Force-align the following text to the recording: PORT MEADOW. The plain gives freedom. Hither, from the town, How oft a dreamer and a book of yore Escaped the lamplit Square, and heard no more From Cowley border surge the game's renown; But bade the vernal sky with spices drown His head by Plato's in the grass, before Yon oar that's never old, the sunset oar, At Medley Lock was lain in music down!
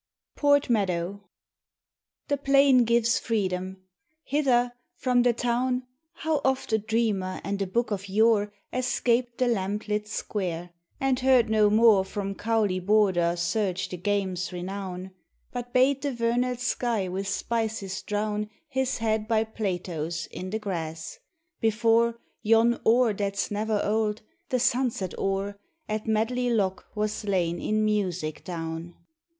PORT 0.35 0.67
MEADOW. 0.67 1.21
The 2.29 2.37
plain 2.37 2.85
gives 2.85 3.19
freedom. 3.19 3.83
Hither, 4.23 4.73
from 4.95 5.21
the 5.21 5.31
town, 5.31 5.83
How 6.13 6.41
oft 6.43 6.73
a 6.73 6.79
dreamer 6.79 7.39
and 7.43 7.61
a 7.61 7.67
book 7.67 7.91
of 7.91 8.09
yore 8.09 8.51
Escaped 8.73 9.37
the 9.37 9.47
lamplit 9.47 10.07
Square, 10.07 10.71
and 10.99 11.19
heard 11.19 11.51
no 11.51 11.69
more 11.69 12.03
From 12.03 12.33
Cowley 12.33 12.79
border 12.79 13.35
surge 13.37 13.89
the 13.89 13.97
game's 13.97 14.51
renown; 14.51 15.11
But 15.51 15.71
bade 15.71 16.01
the 16.01 16.11
vernal 16.13 16.55
sky 16.57 17.07
with 17.07 17.27
spices 17.27 18.01
drown 18.01 18.49
His 18.69 18.97
head 18.97 19.27
by 19.27 19.43
Plato's 19.43 20.25
in 20.31 20.49
the 20.49 20.57
grass, 20.57 21.19
before 21.59 22.17
Yon 22.41 22.81
oar 22.85 23.13
that's 23.13 23.51
never 23.51 23.79
old, 23.83 24.23
the 24.49 24.59
sunset 24.59 25.13
oar, 25.19 25.59
At 25.87 26.07
Medley 26.07 26.49
Lock 26.49 26.87
was 26.95 27.23
lain 27.23 27.59
in 27.61 27.85
music 27.85 28.43
down! 28.43 28.95